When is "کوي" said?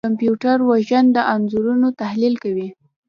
2.43-2.67